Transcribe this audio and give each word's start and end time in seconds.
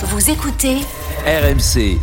Vous 0.00 0.30
écoutez 0.30 0.76
RMC. 1.26 1.98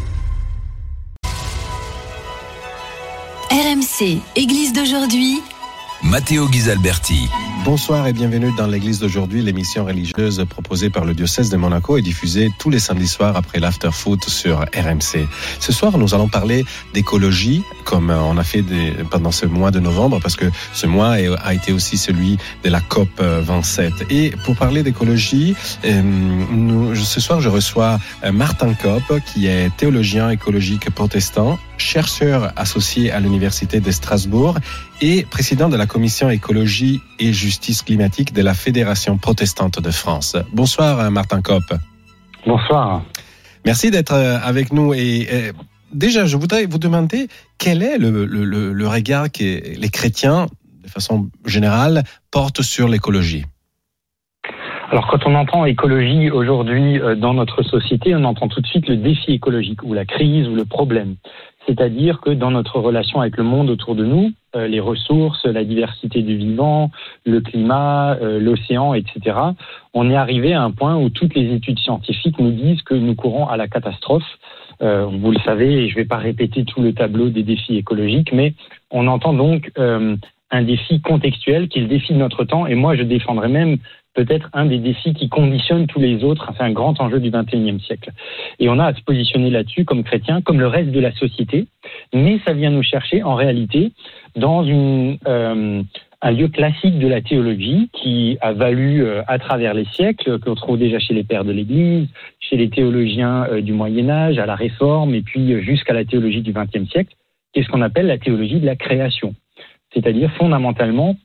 RMC, 3.50 4.20
Église 4.36 4.74
d'aujourd'hui. 4.74 5.42
Matteo 6.04 6.50
Ghisalberti. 6.50 7.30
Bonsoir 7.66 8.06
et 8.06 8.14
bienvenue 8.14 8.52
dans 8.56 8.68
l'église 8.68 9.00
d'aujourd'hui, 9.00 9.42
l'émission 9.42 9.86
religieuse 9.86 10.46
proposée 10.48 10.92
par 10.92 11.04
le 11.04 11.16
diocèse 11.16 11.50
de 11.50 11.58
Monaco 11.58 11.98
et 11.98 12.04
diffusée 12.04 12.52
tous 12.60 12.70
les 12.70 12.78
samedis 12.78 13.08
soirs 13.08 13.36
après 13.36 13.60
l'after-foot 13.60 14.30
sur 14.30 14.60
RMC. 14.60 15.28
Ce 15.60 15.72
soir, 15.72 15.98
nous 15.98 16.14
allons 16.14 16.28
parler 16.28 16.64
d'écologie, 16.94 17.64
comme 17.84 18.12
on 18.12 18.38
a 18.38 18.44
fait 18.44 18.64
pendant 19.10 19.32
ce 19.32 19.48
mois 19.48 19.72
de 19.72 19.80
novembre, 19.80 20.20
parce 20.22 20.36
que 20.36 20.46
ce 20.74 20.86
mois 20.86 21.16
a 21.44 21.54
été 21.56 21.74
aussi 21.74 21.98
celui 21.98 22.38
de 22.64 22.70
la 22.70 22.82
COP 22.82 23.10
27. 23.20 24.12
Et 24.12 24.30
pour 24.46 24.56
parler 24.56 24.84
d'écologie, 24.84 25.56
euh, 25.86 26.94
ce 26.94 27.20
soir, 27.20 27.42
je 27.42 27.50
reçois 27.50 27.98
Martin 28.32 28.76
Kopp, 28.76 29.20
qui 29.26 29.48
est 29.48 29.76
théologien 29.76 30.30
écologique 30.30 30.92
protestant, 30.92 31.58
chercheur 31.80 32.54
associé 32.56 33.12
à 33.12 33.20
l'Université 33.20 33.80
de 33.80 33.90
Strasbourg 33.90 34.60
et 35.02 35.24
président 35.24 35.68
de 35.68 35.76
la 35.76 35.88
commission 35.88 36.30
écologie 36.30 37.02
et 37.20 37.34
justice 37.34 37.55
climatique 37.84 38.34
de 38.34 38.42
la 38.42 38.54
Fédération 38.54 39.18
protestante 39.18 39.80
de 39.82 39.92
France. 39.92 40.36
Bonsoir 40.54 41.12
Martin 41.12 41.42
Kopp. 41.42 41.64
Bonsoir. 42.46 43.04
Merci 43.66 43.92
d'être 43.92 44.14
avec 44.14 44.72
nous 44.72 44.94
et 44.94 45.28
euh, 45.32 45.52
déjà 45.92 46.26
je 46.26 46.38
voudrais 46.38 46.66
vous 46.66 46.78
demander 46.78 47.28
quel 47.58 47.82
est 47.82 47.98
le, 47.98 48.26
le, 48.26 48.74
le 48.74 48.88
regard 48.88 49.32
que 49.32 49.44
les 49.80 49.90
chrétiens 49.90 50.48
de 50.84 50.90
façon 50.90 51.30
générale 51.46 52.04
portent 52.32 52.62
sur 52.62 52.88
l'écologie? 52.88 53.46
Alors 54.92 55.08
quand 55.08 55.26
on 55.26 55.34
entend 55.34 55.66
écologie 55.66 56.30
aujourd'hui 56.30 57.00
euh, 57.00 57.16
dans 57.16 57.34
notre 57.34 57.64
société, 57.64 58.16
on 58.16 58.24
entend 58.24 58.48
tout 58.48 58.62
de 58.62 58.68
suite 58.68 58.88
le 58.88 58.98
défi 58.98 59.32
écologique 59.32 59.82
ou 59.84 59.94
la 59.94 60.06
crise 60.06 60.48
ou 60.48 60.54
le 60.56 60.66
problème. 60.66 61.16
C'est-à-dire 61.66 62.22
que 62.22 62.30
dans 62.30 62.52
notre 62.52 62.80
relation 62.80 63.20
avec 63.20 63.38
le 63.38 63.44
monde 63.44 63.72
autour 63.72 63.96
de 63.96 64.06
nous, 64.06 64.26
euh, 64.26 64.32
les 64.56 64.80
ressources, 64.80 65.46
la 65.46 65.64
diversité 65.64 66.22
du 66.22 66.38
vivant, 66.38 66.92
le 67.26 67.42
climat, 67.42 68.18
euh, 68.22 68.40
l'océan, 68.40 68.94
etc., 68.94 69.38
on 69.94 70.10
est 70.10 70.16
arrivé 70.16 70.54
à 70.54 70.62
un 70.62 70.72
point 70.72 70.96
où 70.98 71.10
toutes 71.10 71.36
les 71.36 71.54
études 71.54 71.80
scientifiques 71.80 72.40
nous 72.40 72.52
disent 72.52 72.82
que 72.82 72.96
nous 72.96 73.16
courons 73.16 73.48
à 73.48 73.58
la 73.58 73.68
catastrophe. 73.68 74.24
Euh, 74.82 75.06
vous 75.06 75.32
le 75.32 75.40
savez, 75.40 75.84
et 75.84 75.90
je 75.90 75.96
ne 75.96 76.02
vais 76.02 76.08
pas 76.08 76.18
répéter 76.18 76.66
tout 76.66 76.82
le 76.82 76.94
tableau 76.94 77.30
des 77.30 77.44
défis 77.44 77.78
écologiques, 77.78 78.34
mais 78.34 78.54
on 78.92 79.08
entend 79.08 79.34
donc 79.34 79.72
un 79.78 80.62
défi 80.62 81.02
contextuel 81.02 81.68
qui 81.68 81.80
est 81.80 81.82
le 81.82 81.88
défi 81.88 82.14
de 82.14 82.20
notre 82.20 82.44
temps. 82.44 82.68
Et 82.68 82.76
moi, 82.76 82.96
je 82.96 83.04
défendrais 83.04 83.50
même 83.50 83.78
peut-être 84.16 84.50
un 84.54 84.66
des 84.66 84.80
défis 84.80 85.14
qui 85.14 85.30
conditionne 85.30 85.86
tous 85.86 86.00
les 86.00 86.24
autres. 86.24 86.50
C'est 86.58 86.64
un 86.64 86.72
grand 86.72 87.00
enjeu 87.00 87.20
du 87.20 87.30
XXIe 87.30 87.80
siècle. 87.82 88.12
Et 88.60 88.70
on 88.70 88.80
a 88.80 88.86
à 88.86 88.94
se 88.94 89.02
positionner 89.02 89.52
là-dessus 89.52 89.86
comme 89.86 90.04
chrétiens, 90.04 90.42
comme 90.42 90.60
le 90.60 90.68
reste 90.68 90.92
de 90.92 91.00
la 91.00 91.12
société. 91.14 91.68
Mais 92.14 92.40
ça 92.46 92.54
vient 92.54 92.72
nous 92.72 92.82
chercher, 92.82 93.22
en 93.22 93.36
réalité, 93.36 93.92
dans 94.36 94.64
une, 94.64 95.18
euh, 95.28 95.84
un 96.22 96.32
lieu 96.32 96.48
classique 96.48 96.98
de 96.98 97.08
la 97.08 97.22
théologie 97.22 97.90
qui 97.94 98.38
a 98.42 98.54
valu 98.54 99.04
euh, 99.04 99.22
à 99.28 99.38
travers 99.38 99.74
les 99.74 99.86
siècles, 99.86 100.40
qu'on 100.40 100.56
trouve 100.56 100.80
déjà 100.80 100.98
chez 100.98 101.14
les 101.14 101.24
pères 101.24 101.46
de 101.46 101.52
l'Église, 101.52 102.08
chez 102.40 102.56
les 102.56 102.70
théologiens 102.70 103.46
euh, 103.52 103.62
du 103.62 103.74
Moyen 103.74 104.10
Âge, 104.10 104.40
à 104.40 104.46
la 104.46 104.56
Réforme, 104.56 105.14
et 105.14 105.22
puis 105.22 105.62
jusqu'à 105.62 105.94
la 105.94 106.06
théologie 106.06 106.42
du 106.42 106.54
XXe 106.54 106.90
siècle, 106.90 107.14
qui 107.54 107.60
est 107.60 107.64
ce 107.64 107.70
qu'on 107.70 107.82
appelle 107.82 108.08
la 108.08 108.18
théologie 108.18 108.60
de 108.60 108.66
la 108.66 108.76
création. 108.76 109.36
C'est-à-dire 109.94 110.32
fondamentalement 110.34 111.16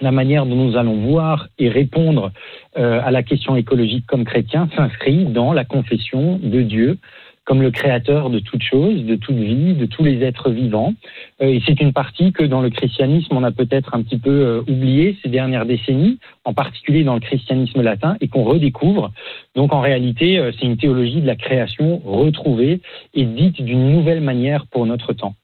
la 0.00 0.12
manière 0.12 0.46
dont 0.46 0.56
nous 0.56 0.76
allons 0.76 0.96
voir 0.96 1.48
et 1.58 1.68
répondre 1.68 2.32
euh, 2.76 3.00
à 3.04 3.10
la 3.10 3.22
question 3.22 3.56
écologique 3.56 4.06
comme 4.06 4.24
chrétien 4.24 4.68
s'inscrit 4.76 5.24
dans 5.24 5.52
la 5.52 5.64
confession 5.64 6.38
de 6.42 6.62
Dieu 6.62 6.98
comme 7.46 7.62
le 7.62 7.72
créateur 7.72 8.30
de 8.30 8.38
toute 8.38 8.62
chose, 8.62 9.02
de 9.04 9.16
toute 9.16 9.34
vie, 9.34 9.74
de 9.74 9.86
tous 9.86 10.04
les 10.04 10.22
êtres 10.22 10.50
vivants. 10.50 10.94
Euh, 11.42 11.46
et 11.46 11.60
c'est 11.66 11.80
une 11.80 11.92
partie 11.92 12.32
que 12.32 12.44
dans 12.44 12.60
le 12.60 12.70
christianisme, 12.70 13.34
on 13.34 13.42
a 13.42 13.50
peut-être 13.50 13.94
un 13.94 14.02
petit 14.02 14.18
peu 14.18 14.30
euh, 14.30 14.60
oublié 14.68 15.16
ces 15.22 15.30
dernières 15.30 15.66
décennies, 15.66 16.20
en 16.44 16.54
particulier 16.54 17.02
dans 17.02 17.14
le 17.14 17.20
christianisme 17.20 17.82
latin, 17.82 18.16
et 18.20 18.28
qu'on 18.28 18.44
redécouvre. 18.44 19.10
Donc 19.56 19.72
en 19.72 19.80
réalité, 19.80 20.50
c'est 20.58 20.66
une 20.66 20.76
théologie 20.76 21.22
de 21.22 21.26
la 21.26 21.34
création 21.34 22.00
retrouvée 22.04 22.80
et 23.14 23.24
dite 23.24 23.60
d'une 23.60 23.90
nouvelle 23.90 24.20
manière 24.20 24.66
pour 24.66 24.86
notre 24.86 25.12
temps. 25.12 25.34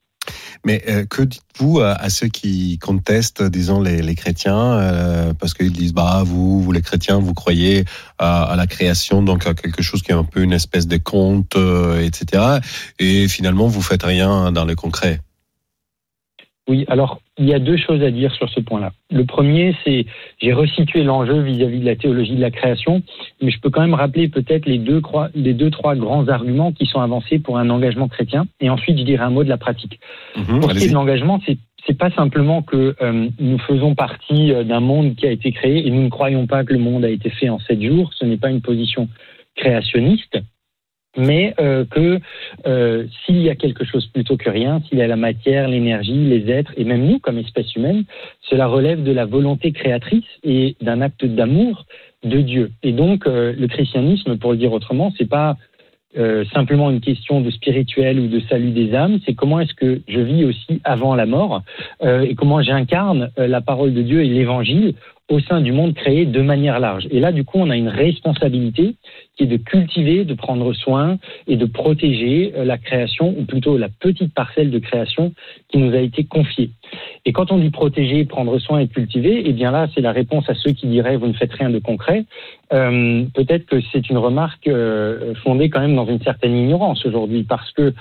Mais 0.66 0.82
euh, 0.88 1.06
que 1.06 1.22
dites-vous 1.22 1.78
à, 1.80 2.10
ceux 2.10 2.26
qui 2.26 2.78
contestent, 2.80 3.40
disons, 3.40 3.80
les, 3.80 4.02
les 4.02 4.16
chrétiens, 4.16 4.72
euh, 4.72 5.32
parce 5.32 5.54
qu'ils 5.54 5.72
disent, 5.72 5.94
bah, 5.94 6.24
vous, 6.26 6.60
vous 6.60 6.72
les 6.72 6.82
chrétiens, 6.82 7.20
vous 7.20 7.34
croyez 7.34 7.84
à, 8.18 8.42
à, 8.42 8.56
la 8.56 8.66
création, 8.66 9.22
donc 9.22 9.46
à 9.46 9.54
quelque 9.54 9.80
chose 9.80 10.02
qui 10.02 10.10
est 10.10 10.14
un 10.14 10.24
peu 10.24 10.42
une 10.42 10.52
espèce 10.52 10.88
de 10.88 10.96
conte, 10.96 11.54
euh, 11.54 12.04
etc. 12.04 12.58
Et 12.98 13.28
finalement, 13.28 13.68
vous 13.68 13.80
faites 13.80 14.02
rien 14.02 14.50
dans 14.50 14.64
le 14.64 14.74
concret. 14.74 15.20
Oui, 16.68 16.84
alors 16.88 17.20
il 17.38 17.46
y 17.46 17.54
a 17.54 17.58
deux 17.58 17.76
choses 17.76 18.02
à 18.02 18.10
dire 18.10 18.34
sur 18.34 18.48
ce 18.48 18.60
point-là. 18.60 18.92
Le 19.10 19.24
premier, 19.24 19.76
c'est 19.84 20.06
j'ai 20.38 20.52
resitué 20.52 21.04
l'enjeu 21.04 21.40
vis-à-vis 21.42 21.80
de 21.80 21.84
la 21.84 21.96
théologie 21.96 22.34
de 22.34 22.40
la 22.40 22.50
création, 22.50 23.02
mais 23.40 23.50
je 23.50 23.60
peux 23.60 23.70
quand 23.70 23.82
même 23.82 23.94
rappeler 23.94 24.28
peut-être 24.28 24.66
les 24.66 24.78
deux, 24.78 25.00
les 25.34 25.54
deux 25.54 25.70
trois 25.70 25.94
grands 25.94 26.26
arguments 26.28 26.72
qui 26.72 26.86
sont 26.86 27.00
avancés 27.00 27.38
pour 27.38 27.58
un 27.58 27.70
engagement 27.70 28.08
chrétien, 28.08 28.46
et 28.60 28.68
ensuite 28.68 28.98
je 28.98 29.04
dirai 29.04 29.22
un 29.22 29.30
mot 29.30 29.44
de 29.44 29.48
la 29.48 29.58
pratique. 29.58 30.00
Mmh, 30.36 30.60
pour 30.60 30.72
ce 30.72 30.78
qui 30.78 30.84
est 30.86 30.88
de 30.88 30.94
l'engagement, 30.94 31.40
c'est 31.46 31.58
c'est 31.86 31.96
pas 31.96 32.10
simplement 32.10 32.62
que 32.62 32.96
euh, 33.00 33.28
nous 33.38 33.58
faisons 33.58 33.94
partie 33.94 34.52
euh, 34.52 34.64
d'un 34.64 34.80
monde 34.80 35.14
qui 35.14 35.26
a 35.26 35.30
été 35.30 35.52
créé 35.52 35.86
et 35.86 35.90
nous 35.90 36.02
ne 36.02 36.08
croyons 36.08 36.48
pas 36.48 36.64
que 36.64 36.72
le 36.72 36.80
monde 36.80 37.04
a 37.04 37.10
été 37.10 37.30
fait 37.30 37.48
en 37.48 37.60
sept 37.60 37.80
jours. 37.80 38.10
Ce 38.14 38.24
n'est 38.24 38.38
pas 38.38 38.50
une 38.50 38.60
position 38.60 39.08
créationniste 39.54 40.38
mais 41.16 41.54
euh, 41.60 41.84
que 41.84 42.20
euh, 42.66 43.06
s'il 43.24 43.40
y 43.40 43.50
a 43.50 43.54
quelque 43.54 43.84
chose 43.84 44.06
plutôt 44.06 44.36
que 44.36 44.50
rien, 44.50 44.80
s'il 44.88 44.98
y 44.98 45.02
a 45.02 45.06
la 45.06 45.16
matière, 45.16 45.68
l'énergie, 45.68 46.12
les 46.14 46.50
êtres, 46.50 46.72
et 46.76 46.84
même 46.84 47.06
nous 47.06 47.18
comme 47.18 47.38
espèce 47.38 47.74
humaine, 47.74 48.04
cela 48.42 48.66
relève 48.66 49.02
de 49.02 49.12
la 49.12 49.24
volonté 49.24 49.72
créatrice 49.72 50.24
et 50.44 50.76
d'un 50.80 51.00
acte 51.00 51.24
d'amour 51.24 51.86
de 52.24 52.40
Dieu. 52.40 52.70
Et 52.82 52.92
donc 52.92 53.26
euh, 53.26 53.52
le 53.56 53.66
christianisme, 53.68 54.36
pour 54.38 54.52
le 54.52 54.58
dire 54.58 54.72
autrement, 54.72 55.12
c'est 55.16 55.28
pas 55.28 55.56
simplement 56.54 56.90
une 56.90 57.02
question 57.02 57.42
de 57.42 57.50
spirituel 57.50 58.18
ou 58.18 58.26
de 58.26 58.40
salut 58.48 58.70
des 58.70 58.94
âmes, 58.94 59.18
c'est 59.26 59.34
comment 59.34 59.60
est-ce 59.60 59.74
que 59.74 60.00
je 60.08 60.20
vis 60.20 60.46
aussi 60.46 60.80
avant 60.82 61.14
la 61.14 61.26
mort 61.26 61.60
et 62.02 62.34
comment 62.34 62.62
j'incarne 62.62 63.28
la 63.36 63.60
parole 63.60 63.92
de 63.92 64.00
Dieu 64.00 64.24
et 64.24 64.28
l'évangile 64.28 64.94
au 65.28 65.40
sein 65.40 65.60
du 65.60 65.72
monde 65.72 65.94
créé 65.94 66.24
de 66.24 66.40
manière 66.40 66.78
large. 66.78 67.08
Et 67.10 67.18
là, 67.18 67.32
du 67.32 67.44
coup, 67.44 67.58
on 67.58 67.70
a 67.70 67.76
une 67.76 67.88
responsabilité 67.88 68.94
qui 69.36 69.42
est 69.42 69.46
de 69.46 69.56
cultiver, 69.56 70.24
de 70.24 70.34
prendre 70.34 70.72
soin 70.72 71.18
et 71.48 71.56
de 71.56 71.66
protéger 71.66 72.52
euh, 72.56 72.64
la 72.64 72.78
création, 72.78 73.34
ou 73.36 73.44
plutôt 73.44 73.76
la 73.76 73.88
petite 73.88 74.32
parcelle 74.32 74.70
de 74.70 74.78
création 74.78 75.32
qui 75.68 75.78
nous 75.78 75.94
a 75.94 75.98
été 75.98 76.24
confiée. 76.24 76.70
Et 77.24 77.32
quand 77.32 77.50
on 77.50 77.58
dit 77.58 77.70
protéger, 77.70 78.24
prendre 78.24 78.58
soin 78.58 78.78
et 78.78 78.86
cultiver, 78.86 79.42
eh 79.44 79.52
bien 79.52 79.72
là, 79.72 79.88
c'est 79.94 80.00
la 80.00 80.12
réponse 80.12 80.48
à 80.48 80.54
ceux 80.54 80.72
qui 80.72 80.86
diraient 80.86 81.16
vous 81.16 81.26
ne 81.26 81.32
faites 81.32 81.52
rien 81.52 81.70
de 81.70 81.80
concret. 81.80 82.24
Euh, 82.72 83.24
Peut-être 83.34 83.66
que 83.66 83.80
c'est 83.92 84.08
une 84.10 84.18
remarque 84.18 84.66
euh, 84.66 85.34
fondée 85.42 85.70
quand 85.70 85.80
même 85.80 85.94
dans 85.94 86.06
une 86.06 86.20
certaine 86.20 86.56
ignorance 86.56 87.04
aujourd'hui, 87.06 87.44
parce 87.44 87.70
que 87.72 87.92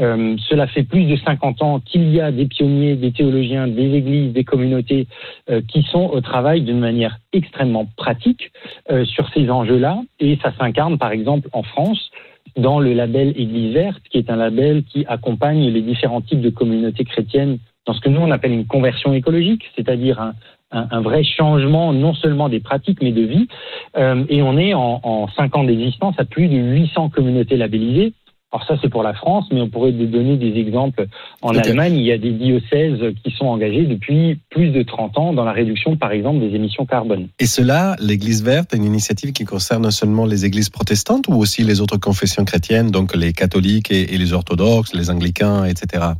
euh, 0.00 0.36
cela 0.48 0.66
fait 0.66 0.82
plus 0.82 1.04
de 1.04 1.16
50 1.16 1.62
ans 1.62 1.80
qu'il 1.80 2.12
y 2.12 2.20
a 2.20 2.30
des 2.30 2.46
pionniers, 2.46 2.96
des 2.96 3.12
théologiens, 3.12 3.66
des 3.66 3.94
églises, 3.94 4.32
des 4.32 4.44
communautés 4.44 5.06
euh, 5.48 5.60
qui 5.68 5.82
sont 5.82 6.10
au 6.10 6.20
travail 6.20 6.62
d'une 6.62 6.80
manière 6.80 7.18
extrêmement 7.32 7.86
pratique 7.96 8.52
euh, 8.90 9.04
sur 9.04 9.28
ces 9.32 9.48
enjeux-là, 9.50 10.02
et 10.18 10.38
ça 10.42 10.52
s'incarne 10.58 10.98
par 10.98 11.12
exemple 11.12 11.48
en 11.52 11.62
France 11.62 12.10
dans 12.56 12.80
le 12.80 12.92
label 12.92 13.28
Église 13.36 13.74
verte, 13.74 14.02
qui 14.10 14.18
est 14.18 14.30
un 14.30 14.36
label 14.36 14.82
qui 14.84 15.04
accompagne 15.06 15.68
les 15.68 15.82
différents 15.82 16.20
types 16.20 16.40
de 16.40 16.50
communautés 16.50 17.04
chrétiennes 17.04 17.58
dans 17.86 17.94
ce 17.94 18.00
que 18.00 18.08
nous 18.08 18.20
on 18.20 18.30
appelle 18.30 18.52
une 18.52 18.66
conversion 18.66 19.12
écologique, 19.12 19.64
c'est-à-dire 19.76 20.20
un, 20.20 20.34
un, 20.70 20.86
un, 20.90 21.00
vrai 21.00 21.24
changement 21.24 21.92
non 21.92 22.14
seulement 22.14 22.48
des 22.48 22.60
pratiques 22.60 23.02
mais 23.02 23.12
de 23.12 23.22
vie. 23.22 23.48
Euh, 23.96 24.24
et 24.28 24.42
on 24.42 24.56
est 24.58 24.74
en, 24.74 25.00
en 25.02 25.28
cinq 25.28 25.56
ans 25.56 25.64
d'existence 25.64 26.14
à 26.18 26.24
plus 26.24 26.48
de 26.48 26.56
800 26.56 27.10
communautés 27.10 27.56
labellisées. 27.56 28.14
Alors 28.52 28.66
ça, 28.66 28.74
c'est 28.82 28.88
pour 28.88 29.04
la 29.04 29.14
France, 29.14 29.46
mais 29.52 29.60
on 29.60 29.68
pourrait 29.68 29.92
donner 29.92 30.36
des 30.36 30.58
exemples. 30.58 31.06
En 31.40 31.50
okay. 31.50 31.70
Allemagne, 31.70 31.94
il 31.94 32.02
y 32.02 32.10
a 32.10 32.18
des 32.18 32.32
diocèses 32.32 32.98
qui 33.22 33.30
sont 33.30 33.46
engagés 33.46 33.86
depuis 33.86 34.40
plus 34.50 34.70
de 34.70 34.82
30 34.82 35.18
ans 35.18 35.32
dans 35.32 35.44
la 35.44 35.52
réduction, 35.52 35.96
par 35.96 36.10
exemple, 36.10 36.40
des 36.40 36.56
émissions 36.56 36.84
carbone. 36.84 37.28
Et 37.38 37.46
cela, 37.46 37.94
l'Église 38.00 38.42
verte 38.42 38.74
est 38.74 38.76
une 38.76 38.84
initiative 38.84 39.32
qui 39.32 39.44
concerne 39.44 39.88
seulement 39.92 40.26
les 40.26 40.46
églises 40.46 40.68
protestantes 40.68 41.28
ou 41.28 41.34
aussi 41.34 41.62
les 41.62 41.80
autres 41.80 41.98
confessions 41.98 42.44
chrétiennes, 42.44 42.90
donc 42.90 43.14
les 43.14 43.32
catholiques 43.32 43.92
et, 43.92 44.14
et 44.14 44.18
les 44.18 44.32
orthodoxes, 44.32 44.94
les 44.94 45.10
anglicains, 45.10 45.64
etc. 45.64 46.14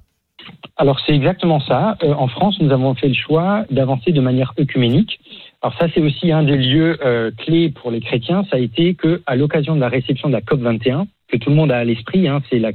Alors 0.77 0.99
c'est 1.07 1.15
exactement 1.15 1.61
ça. 1.61 1.99
Euh, 2.03 2.15
en 2.15 2.29
France, 2.29 2.59
nous 2.61 2.71
avons 2.73 2.95
fait 2.95 3.09
le 3.09 3.15
choix 3.15 3.65
d'avancer 3.71 4.13
de 4.13 4.21
manière 4.21 4.55
œcuménique. 4.59 5.21
Alors 5.63 5.77
ça, 5.79 5.89
c'est 5.95 6.01
aussi 6.01 6.33
un 6.33 6.43
des 6.43 6.57
lieux 6.57 6.99
euh, 7.05 7.31
clés 7.37 7.69
pour 7.69 7.91
les 7.91 8.01
chrétiens. 8.01 8.45
Ça 8.51 8.57
a 8.57 8.59
été 8.59 8.95
que, 8.95 9.23
à 9.27 9.37
l'occasion 9.37 9.75
de 9.75 9.81
la 9.81 9.89
réception 9.89 10.29
de 10.29 10.33
la 10.33 10.41
COP 10.41 10.61
21, 10.61 11.07
que 11.31 11.37
tout 11.37 11.51
le 11.51 11.57
monde 11.57 11.73
a 11.73 11.79
à 11.79 11.85
l'esprit, 11.85 12.29
hein, 12.29 12.43
c'est 12.51 12.59
la, 12.59 12.73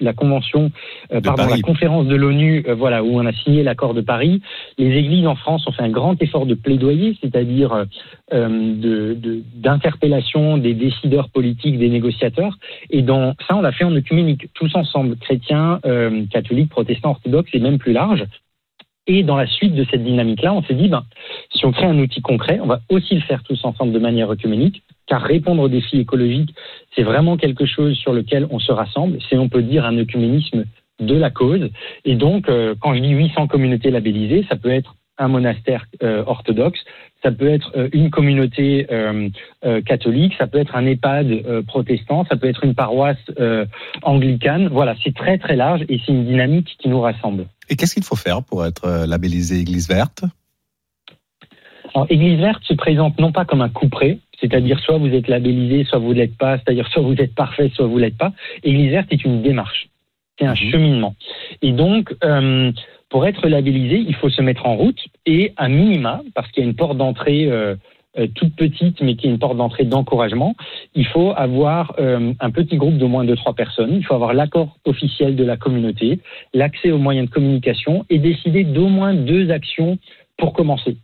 la 0.00 0.12
convention, 0.12 0.70
euh, 1.12 1.20
pardon, 1.20 1.46
la 1.46 1.60
conférence 1.60 2.06
de 2.06 2.16
l'ONU, 2.16 2.64
euh, 2.66 2.74
voilà, 2.74 3.04
où 3.04 3.18
on 3.18 3.26
a 3.26 3.32
signé 3.32 3.62
l'accord 3.62 3.94
de 3.94 4.00
Paris. 4.00 4.42
Les 4.78 4.96
églises 4.96 5.26
en 5.26 5.36
France 5.36 5.66
ont 5.66 5.72
fait 5.72 5.82
un 5.82 5.90
grand 5.90 6.20
effort 6.22 6.46
de 6.46 6.54
plaidoyer, 6.54 7.16
c'est-à-dire 7.20 7.84
euh, 8.32 9.44
d'interpellation 9.54 10.56
de, 10.56 10.62
des 10.62 10.74
décideurs 10.74 11.28
politiques, 11.28 11.78
des 11.78 11.90
négociateurs. 11.90 12.58
Et 12.90 13.02
dans 13.02 13.34
ça, 13.46 13.56
on 13.56 13.60
l'a 13.60 13.72
fait 13.72 13.84
en 13.84 13.94
œcuménique, 13.94 14.48
tous 14.54 14.74
ensemble, 14.74 15.16
chrétiens, 15.16 15.80
catholiques, 16.30 16.70
protestants, 16.70 17.10
orthodoxes 17.10 17.50
et 17.52 17.60
même 17.60 17.78
plus 17.78 17.92
large. 17.92 18.24
Et 19.06 19.22
dans 19.22 19.36
la 19.36 19.46
suite 19.46 19.74
de 19.74 19.86
cette 19.90 20.04
dynamique-là, 20.04 20.52
on 20.52 20.62
s'est 20.62 20.74
dit, 20.74 20.88
ben, 20.88 21.04
si 21.50 21.64
on 21.64 21.72
crée 21.72 21.86
un 21.86 21.98
outil 21.98 22.20
concret, 22.20 22.60
on 22.62 22.66
va 22.66 22.80
aussi 22.90 23.14
le 23.14 23.22
faire 23.22 23.42
tous 23.42 23.64
ensemble 23.64 23.92
de 23.92 23.98
manière 23.98 24.30
œcuménique, 24.30 24.82
car 25.08 25.22
répondre 25.22 25.62
aux 25.62 25.68
défis 25.68 25.98
écologiques, 25.98 26.54
c'est 26.94 27.02
vraiment 27.02 27.36
quelque 27.36 27.66
chose 27.66 27.96
sur 27.96 28.12
lequel 28.12 28.46
on 28.50 28.58
se 28.58 28.70
rassemble. 28.70 29.18
C'est, 29.28 29.38
on 29.38 29.48
peut 29.48 29.62
dire, 29.62 29.84
un 29.84 29.96
œcuménisme 29.96 30.64
de 31.00 31.14
la 31.14 31.30
cause. 31.30 31.70
Et 32.04 32.14
donc, 32.14 32.48
euh, 32.48 32.74
quand 32.80 32.94
je 32.94 33.00
dis 33.00 33.10
800 33.10 33.46
communautés 33.46 33.90
labellisées, 33.90 34.44
ça 34.48 34.56
peut 34.56 34.70
être 34.70 34.96
un 35.20 35.28
monastère 35.28 35.86
euh, 36.02 36.22
orthodoxe, 36.26 36.78
ça 37.24 37.32
peut 37.32 37.48
être 37.48 37.72
euh, 37.76 37.88
une 37.92 38.10
communauté 38.10 38.86
catholique, 39.84 40.34
ça 40.38 40.46
peut 40.46 40.58
être 40.58 40.76
un 40.76 40.86
EHPAD 40.86 41.64
protestant, 41.66 42.24
ça 42.28 42.36
peut 42.36 42.48
être 42.48 42.64
une 42.64 42.74
paroisse 42.74 43.18
anglicane. 44.02 44.68
Voilà, 44.68 44.94
c'est 45.02 45.14
très 45.14 45.38
très 45.38 45.56
large 45.56 45.84
et 45.88 46.00
c'est 46.04 46.12
une 46.12 46.26
dynamique 46.26 46.76
qui 46.78 46.88
nous 46.88 47.00
rassemble. 47.00 47.46
Et 47.68 47.76
qu'est-ce 47.76 47.94
qu'il 47.94 48.04
faut 48.04 48.16
faire 48.16 48.42
pour 48.42 48.64
être 48.64 49.06
labellisé 49.06 49.58
Église 49.58 49.88
verte? 49.88 50.24
Alors, 51.94 52.06
Église 52.10 52.38
verte 52.38 52.62
se 52.64 52.74
présente 52.74 53.18
non 53.18 53.32
pas 53.32 53.44
comme 53.44 53.60
un 53.60 53.68
couperet, 53.68 54.18
c'est-à-dire 54.40 54.78
soit 54.80 54.98
vous 54.98 55.12
êtes 55.12 55.28
labellisé, 55.28 55.84
soit 55.84 55.98
vous 55.98 56.12
l'êtes 56.12 56.36
pas, 56.36 56.58
c'est-à-dire 56.58 56.88
soit 56.88 57.02
vous 57.02 57.14
êtes 57.14 57.34
parfait, 57.34 57.70
soit 57.74 57.86
vous 57.86 57.98
l'êtes 57.98 58.16
pas. 58.16 58.32
Église 58.62 58.90
verte 58.90 59.08
est 59.10 59.24
une 59.24 59.42
démarche, 59.42 59.88
c'est 60.38 60.46
un 60.46 60.50
mhm. 60.50 60.70
cheminement. 60.70 61.14
Et 61.62 61.72
donc, 61.72 62.14
euh, 62.24 62.72
pour 63.08 63.26
être 63.26 63.48
labellisé, 63.48 64.04
il 64.06 64.14
faut 64.14 64.30
se 64.30 64.42
mettre 64.42 64.66
en 64.66 64.76
route 64.76 65.00
et 65.26 65.52
à 65.56 65.68
minima, 65.68 66.22
parce 66.34 66.50
qu'il 66.52 66.62
y 66.62 66.66
a 66.66 66.68
une 66.68 66.76
porte 66.76 66.96
d'entrée 66.96 67.46
euh, 67.46 67.74
euh, 68.18 68.26
toute 68.34 68.54
petite, 68.54 69.00
mais 69.00 69.16
qui 69.16 69.26
est 69.26 69.30
une 69.30 69.38
porte 69.38 69.56
d'entrée 69.56 69.84
d'encouragement, 69.84 70.54
il 70.94 71.06
faut 71.06 71.32
avoir 71.36 71.94
un 71.98 72.50
petit 72.50 72.76
groupe 72.76 72.98
de 72.98 73.06
moins 73.06 73.24
de 73.24 73.34
trois 73.34 73.54
personnes, 73.54 73.94
il 73.94 74.04
faut 74.04 74.14
avoir 74.14 74.34
l'accord 74.34 74.76
officiel 74.84 75.36
de 75.36 75.44
la 75.44 75.56
communauté, 75.56 76.20
l'accès 76.54 76.90
aux 76.90 76.98
moyens 76.98 77.28
de 77.28 77.32
communication 77.32 78.04
et 78.10 78.18
décider 78.18 78.64
d'au 78.64 78.88
moins 78.88 79.14
deux 79.14 79.50
actions 79.50 79.98
pour 80.36 80.52
commencer. 80.52 80.96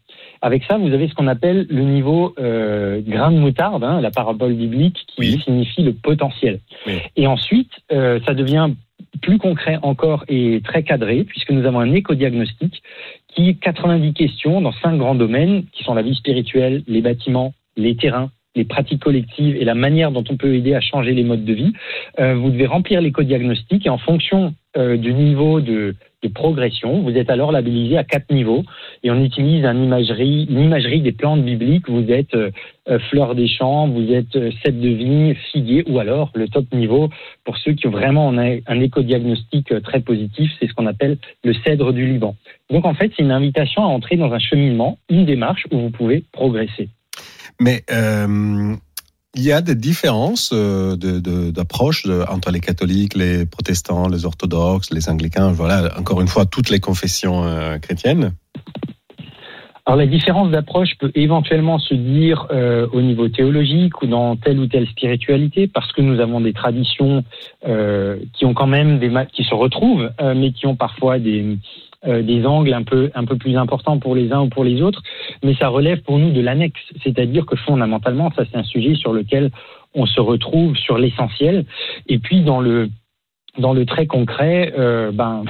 Avec 0.45 0.63
ça, 0.65 0.77
vous 0.77 0.93
avez 0.93 1.09
ce 1.09 1.15
qu'on 1.15 1.27
appelle 1.27 1.67
le 1.71 1.85
niveau 1.85 2.35
euh, 2.39 3.01
grain 3.01 3.33
de 3.33 3.39
moutarde, 3.39 3.83
hein, 3.83 4.03
la 4.03 4.11
parabole 4.11 4.53
biblique 4.53 4.99
qui 5.17 5.39
signifie 5.39 5.83
le 5.83 5.95
potentiel. 5.95 6.61
Et 7.17 7.27
ensuite, 7.27 7.71
euh, 7.93 8.21
ça 8.27 8.35
devient 8.35 8.69
plus 9.23 9.39
concret 9.39 9.79
encore 9.81 10.27
et 10.29 10.61
très 10.63 10.83
cadré, 10.83 11.25
puisque 11.25 11.51
nous 11.51 11.65
avons 11.65 11.81
un 11.81 11.95
éco-diagnostic 11.95 12.83
qui 13.29 13.49
est 13.49 13.55
90 13.55 14.13
questions 14.13 14.61
dans 14.61 14.73
cinq 14.73 14.99
grands 14.99 15.15
domaines, 15.15 15.65
qui 15.73 15.83
sont 15.83 15.95
la 15.95 16.03
vie 16.03 16.15
spirituelle, 16.15 16.83
les 16.89 17.01
bâtiments, 17.01 17.55
les 17.79 17.97
terrains, 17.97 18.31
les 18.55 18.65
pratiques 18.65 19.03
collectives 19.03 19.57
et 19.57 19.65
la 19.65 19.75
manière 19.75 20.11
dont 20.13 20.25
on 20.31 20.37
peut 20.37 20.55
aider 20.55 20.75
à 20.75 20.81
changer 20.81 21.13
les 21.13 21.25
modes 21.25 21.45
de 21.45 21.53
vie. 21.53 21.73
Euh, 22.21 22.35
vous 22.35 22.51
devez 22.51 22.67
remplir 22.67 23.01
l'éco-diagnostic 23.01 23.87
et 23.87 23.91
en 23.91 23.99
fonction 23.99 24.55
euh, 24.77 24.97
du 24.97 25.13
niveau 25.13 25.61
de, 25.61 25.95
progression. 26.35 27.03
Vous 27.03 27.19
êtes 27.19 27.29
alors 27.29 27.53
labellisé 27.53 27.99
à 27.99 28.03
quatre 28.03 28.33
niveaux 28.33 28.65
et 29.03 29.11
on 29.11 29.23
utilise 29.23 29.63
imagerie, 29.63 30.47
une 30.49 30.61
imagerie 30.61 31.03
des 31.03 31.13
plantes 31.13 31.45
bibliques. 31.45 31.87
Vous 31.87 32.11
êtes 32.11 32.35
euh, 32.35 32.51
euh 32.89 32.99
fleur 33.11 33.35
des 33.35 33.47
champs, 33.47 33.89
vous 33.89 34.11
êtes 34.11 34.33
cèpe 34.63 34.81
de 34.81 34.89
vigne, 34.89 35.35
figuier 35.53 35.85
ou 35.87 35.99
alors 35.99 36.31
le 36.35 36.49
top 36.49 36.65
niveau 36.73 37.11
pour 37.45 37.59
ceux 37.59 37.75
qui 37.75 37.89
ont 37.89 37.91
vraiment 37.91 38.31
un 38.31 38.81
éco-diagnostic 38.81 39.83
très 39.83 40.01
positif, 40.01 40.51
c'est 40.59 40.67
ce 40.67 40.73
qu'on 40.73 40.87
appelle 40.87 41.19
le 41.45 41.53
cèdre 41.53 41.93
du 41.93 42.07
Liban. 42.07 42.35
Donc 42.71 42.87
en 42.87 42.95
fait, 42.95 43.13
c'est 43.15 43.23
une 43.23 43.31
invitation 43.31 43.83
à 43.83 43.89
entrer 43.89 44.17
dans 44.17 44.33
un 44.33 44.39
cheminement, 44.39 44.97
une 45.11 45.27
démarche 45.27 45.67
où 45.71 45.79
vous 45.79 45.91
pouvez 45.91 46.25
progresser. 46.33 46.89
Mais 47.61 47.83
euh, 47.91 48.75
il 49.35 49.43
y 49.43 49.53
a 49.53 49.61
des 49.61 49.75
différences 49.75 50.51
euh, 50.53 50.97
d'approche 50.97 52.07
entre 52.29 52.51
les 52.51 52.61
catholiques, 52.61 53.15
les 53.15 53.47
protestants, 53.47 54.09
les 54.09 54.25
orthodoxes, 54.27 54.93
les 54.93 55.09
anglicans, 55.09 55.53
voilà, 55.53 55.91
encore 55.99 56.21
une 56.21 56.29
fois, 56.29 56.47
toutes 56.47 56.71
les 56.71 56.81
confessions 56.81 57.45
euh, 57.45 57.79
chrétiennes. 57.79 58.33
Alors 59.87 59.99
la 59.99 60.07
différence 60.07 60.51
d'approche 60.51 60.97
peut 60.99 61.13
éventuellement 61.15 61.79
se 61.79 61.93
dire 61.93 62.47
au 62.91 63.03
niveau 63.03 63.29
théologique 63.29 64.01
ou 64.01 64.07
dans 64.07 64.35
telle 64.35 64.59
ou 64.59 64.67
telle 64.67 64.89
spiritualité, 64.89 65.67
parce 65.67 65.93
que 65.93 66.01
nous 66.01 66.21
avons 66.21 66.41
des 66.41 66.55
traditions 66.55 67.23
qui 67.61 68.47
ont 68.47 68.55
quand 68.55 68.67
même 68.67 68.99
des 68.99 69.13
qui 69.31 69.45
se 69.45 69.55
retrouvent, 69.55 70.11
mais 70.35 70.53
qui 70.53 70.67
ont 70.67 70.75
parfois 70.75 71.19
des 71.19 71.59
euh, 72.07 72.23
des 72.23 72.45
angles 72.47 72.73
un 72.75 72.83
peu, 72.83 73.11
un 73.15 73.25
peu 73.25 73.37
plus 73.37 73.57
importants 73.57 73.99
pour 73.99 74.15
les 74.15 74.33
uns 74.33 74.43
ou 74.43 74.49
pour 74.49 74.65
les 74.65 74.83
autres, 74.83 75.03
mais 75.43 75.55
ça 75.55 75.69
relève 75.69 76.03
pour 76.03 76.19
nous 76.19 76.33
de 76.33 76.41
l'annexe, 76.41 76.81
c'est-à-dire 77.03 77.47
que 77.47 77.57
fondamentalement, 77.57 78.31
ça 78.37 78.45
c'est 78.51 78.59
un 78.59 78.65
sujet 78.65 78.95
sur 78.95 79.13
lequel 79.13 79.51
on 79.95 80.07
se 80.07 80.21
retrouve 80.21 80.77
sur 80.77 80.99
l'essentiel, 80.99 81.65
et 82.09 82.19
puis 82.19 82.43
dans 82.43 82.61
le 82.61 82.89
dans 83.59 83.73
le 83.73 83.87
très 83.87 84.07
concret, 84.07 84.73
euh, 84.77 85.13
ben, 85.13 85.45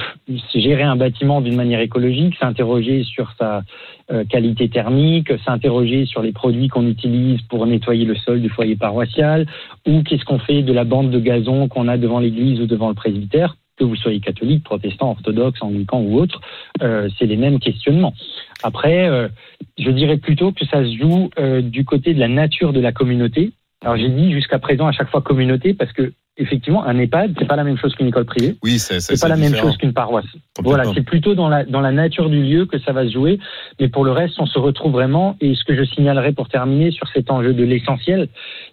gérer 0.55 0.83
un 0.83 0.97
bâtiment 0.97 1.41
d'une 1.41 1.57
manière 1.57 1.81
écologique, 1.81 2.37
s'interroger 2.39 3.03
sur 3.03 3.33
sa 3.39 3.63
euh, 4.13 4.25
qualité 4.25 4.69
thermique, 4.69 5.33
s'interroger 5.45 6.05
sur 6.05 6.21
les 6.23 6.33
produits 6.33 6.69
qu'on 6.69 6.87
utilise 6.87 7.41
pour 7.43 7.67
nettoyer 7.67 8.05
le 8.05 8.15
sol 8.15 8.43
du 8.43 8.51
foyer 8.51 8.77
paroissial, 8.77 9.47
ou 9.87 10.03
qu'est-ce 10.03 10.25
qu'on 10.25 10.39
fait 10.39 10.63
de 10.63 10.73
la 10.73 10.85
bande 10.85 11.11
de 11.11 11.19
gazon 11.19 11.69
qu'on 11.69 11.89
a 11.89 11.97
devant 11.97 12.19
l'église 12.19 12.61
ou 12.61 12.67
devant 12.67 12.89
le 12.89 12.95
presbytère 12.95 13.57
que 13.77 13.85
vous 13.85 13.97
soyez 13.97 14.21
catholique, 14.21 14.65
protestant, 14.65 15.11
orthodoxe, 15.11 15.61
anglican 15.63 16.01
ou 16.01 16.19
autre, 16.19 16.41
euh, 16.83 17.09
c'est 17.19 17.27
les 17.27 17.37
mêmes 17.37 17.59
questionnements. 17.59 18.15
Après, 18.63 19.09
euh, 19.09 19.29
je 19.79 19.91
dirais 19.91 20.17
plutôt 20.17 20.53
que 20.53 20.65
ça 20.67 20.85
se 20.85 20.97
joue 20.97 21.31
euh, 21.39 21.61
du 21.61 21.85
côté 21.85 22.15
de 22.15 22.21
la 22.21 22.29
nature 22.29 22.73
de 22.73 22.81
la 22.81 22.93
communauté. 22.93 23.53
Alors 23.83 23.97
j'ai 23.97 24.09
dit 24.09 24.33
jusqu'à 24.33 24.59
présent 24.59 24.87
à 24.87 24.93
chaque 24.93 25.11
fois 25.11 25.21
communauté 25.21 25.75
parce 25.75 25.93
que 25.93 26.13
effectivement 26.39 26.85
un 26.85 26.99
EHPAD 26.99 27.35
c'est 27.39 27.47
pas 27.47 27.55
la 27.55 27.65
même 27.65 27.77
chose 27.77 27.95
qu'une 27.95 28.07
école 28.07 28.25
privée. 28.25 28.57
Oui, 28.65 28.79
c'est 28.79 28.99
c'est 28.99 29.21
pas 29.21 29.29
la 29.29 29.37
même 29.37 29.55
chose 29.55 29.77
qu'une 29.77 29.93
paroisse. 29.93 30.25
Voilà, 30.63 30.85
c'est 30.95 31.03
plutôt 31.03 31.35
dans 31.35 31.51
la 31.51 31.65
dans 31.65 31.83
la 31.83 31.93
nature 31.93 32.31
du 32.31 32.43
lieu 32.43 32.65
que 32.65 32.79
ça 32.79 32.93
va 32.93 33.07
se 33.07 33.13
jouer. 33.13 33.39
Mais 33.79 33.89
pour 33.89 34.05
le 34.05 34.11
reste, 34.11 34.41
on 34.41 34.47
se 34.47 34.59
retrouve 34.59 34.93
vraiment. 34.93 35.37
Et 35.43 35.55
ce 35.55 35.65
que 35.65 35.77
je 35.77 35.85
signalerai 35.85 36.33
pour 36.33 36.49
terminer 36.49 36.93
sur 36.93 37.07
cet 37.09 37.31
enjeu 37.31 37.53
de 37.53 37.63
l'essentiel, 37.63 38.29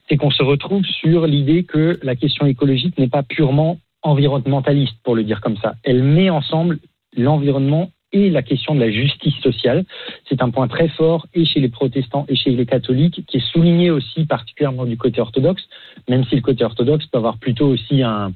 c'est 0.07 0.15
qu'on 0.15 0.31
se 0.31 0.43
retrouve 0.43 0.85
sur 0.85 1.27
l'idée 1.27 1.63
que 1.65 1.99
la 2.03 2.15
question 2.15 2.45
écologique 2.45 2.97
n'est 2.97 3.09
pas 3.09 3.23
purement 3.23 3.79
environnementaliste, 4.03 4.95
pour 5.03 5.15
le 5.15 5.23
dire 5.23 5.41
comme 5.41 5.57
ça. 5.57 5.75
Elle 5.83 6.03
met 6.03 6.29
ensemble 6.29 6.79
l'environnement 7.15 7.89
et 8.13 8.29
la 8.29 8.41
question 8.41 8.75
de 8.75 8.79
la 8.79 8.91
justice 8.91 9.35
sociale. 9.41 9.85
C'est 10.27 10.41
un 10.41 10.49
point 10.49 10.67
très 10.67 10.89
fort 10.89 11.27
et 11.33 11.45
chez 11.45 11.59
les 11.59 11.69
protestants 11.69 12.25
et 12.27 12.35
chez 12.35 12.51
les 12.51 12.65
catholiques, 12.65 13.23
qui 13.27 13.37
est 13.37 13.51
souligné 13.51 13.91
aussi 13.91 14.25
particulièrement 14.25 14.85
du 14.85 14.97
côté 14.97 15.21
orthodoxe, 15.21 15.63
même 16.09 16.23
si 16.25 16.35
le 16.35 16.41
côté 16.41 16.63
orthodoxe 16.63 17.05
peut 17.07 17.17
avoir 17.17 17.37
plutôt 17.37 17.67
aussi 17.67 18.03
un, 18.03 18.33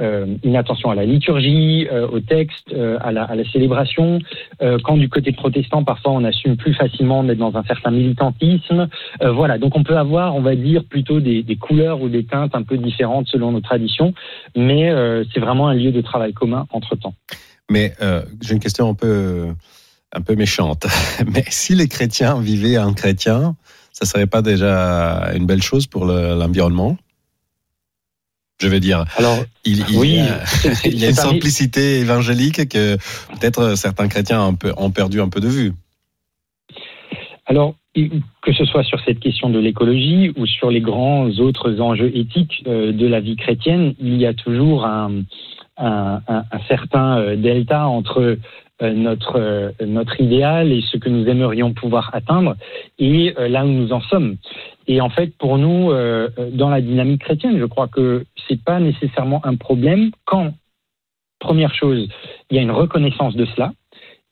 euh, 0.00 0.26
une 0.42 0.56
attention 0.56 0.90
à 0.90 0.94
la 0.94 1.04
liturgie, 1.04 1.86
euh, 1.90 2.08
au 2.08 2.20
texte, 2.20 2.72
euh, 2.72 2.98
à, 3.00 3.12
la, 3.12 3.24
à, 3.24 3.34
la, 3.34 3.44
célébration. 3.44 4.18
Euh, 4.62 4.78
quand 4.82 4.96
du 4.96 5.08
côté 5.08 5.32
protestant, 5.32 5.84
parfois 5.84 6.12
on 6.12 6.24
assume 6.24 6.56
plus 6.56 6.74
facilement 6.74 7.24
d'être 7.24 7.38
dans 7.38 7.56
un 7.56 7.64
certain 7.64 7.90
militantisme. 7.90 8.88
Euh, 9.22 9.32
voilà, 9.32 9.58
donc 9.58 9.76
on 9.76 9.82
peut 9.82 9.96
avoir, 9.96 10.34
on 10.34 10.40
va 10.40 10.56
dire, 10.56 10.84
plutôt 10.84 11.20
des, 11.20 11.42
des, 11.42 11.56
couleurs 11.56 12.00
ou 12.00 12.08
des 12.08 12.24
teintes 12.24 12.54
un 12.54 12.62
peu 12.62 12.76
différentes 12.76 13.28
selon 13.28 13.52
nos 13.52 13.60
traditions, 13.60 14.14
mais 14.56 14.92
c'est 15.32 15.40
vraiment 15.40 15.68
un 15.68 15.74
lieu 15.74 15.92
de 15.92 16.00
travail 16.00 16.32
commun 16.32 16.66
entre-temps. 16.70 17.14
Mais 17.72 17.94
euh, 18.02 18.22
j'ai 18.42 18.52
une 18.52 18.60
question 18.60 18.90
un 18.90 18.94
peu, 18.94 19.48
un 20.12 20.20
peu 20.20 20.34
méchante. 20.34 20.86
Mais 21.26 21.44
si 21.48 21.74
les 21.74 21.88
chrétiens 21.88 22.38
vivaient 22.38 22.76
en 22.76 22.92
chrétien, 22.92 23.56
ça 23.92 24.04
serait 24.04 24.26
pas 24.26 24.42
déjà 24.42 25.32
une 25.34 25.46
belle 25.46 25.62
chose 25.62 25.86
pour 25.86 26.04
l'environnement? 26.04 26.98
Je 28.60 28.68
veux 28.68 28.78
dire. 28.78 29.06
Alors, 29.16 29.38
il, 29.64 29.84
oui, 29.96 30.20
il 30.84 30.98
y 30.98 31.06
a 31.06 31.08
une 31.08 31.14
simplicité 31.14 32.00
évangélique 32.00 32.68
que 32.68 32.96
peut-être 33.40 33.74
certains 33.74 34.08
chrétiens 34.08 34.42
ont, 34.42 34.58
ont, 34.76 34.90
perdu 34.90 35.22
un 35.22 35.30
peu 35.30 35.40
de 35.40 35.48
vue. 35.48 35.72
Alors, 37.46 37.74
que 37.94 38.52
ce 38.52 38.66
soit 38.66 38.84
sur 38.84 39.00
cette 39.04 39.18
question 39.18 39.48
de 39.48 39.58
l'écologie 39.58 40.30
ou 40.36 40.46
sur 40.46 40.70
les 40.70 40.82
grands 40.82 41.28
autres 41.38 41.80
enjeux 41.80 42.14
éthiques 42.14 42.64
euh, 42.66 42.92
de 42.92 43.06
la 43.06 43.20
vie 43.20 43.36
chrétienne, 43.36 43.94
il 43.98 44.16
y 44.18 44.26
a 44.26 44.34
toujours 44.34 44.84
un, 44.84 45.22
un, 45.76 46.20
certain 46.68 47.18
euh, 47.18 47.36
delta 47.36 47.86
entre 47.86 48.38
euh, 48.82 48.92
notre, 48.92 49.38
euh, 49.38 49.70
notre 49.86 50.20
idéal 50.20 50.72
et 50.72 50.82
ce 50.82 50.96
que 50.96 51.08
nous 51.08 51.26
aimerions 51.26 51.72
pouvoir 51.72 52.10
atteindre 52.12 52.56
et 52.98 53.34
là 53.38 53.64
où 53.64 53.68
nous 53.68 53.92
en 53.92 54.00
sommes. 54.00 54.36
Et 54.86 55.00
en 55.00 55.08
fait, 55.08 55.36
pour 55.38 55.58
nous, 55.58 55.92
dans 56.52 56.68
la 56.68 56.80
dynamique 56.80 57.22
chrétienne, 57.22 57.58
je 57.58 57.64
crois 57.64 57.86
que 57.86 58.24
c'est 58.48 58.62
pas 58.62 58.80
nécessairement 58.80 59.40
un 59.44 59.54
problème 59.54 60.10
quand, 60.24 60.52
première 61.38 61.74
chose, 61.74 62.08
il 62.50 62.56
y 62.56 62.58
a 62.58 62.62
une 62.62 62.72
reconnaissance 62.72 63.36
de 63.36 63.44
cela. 63.44 63.72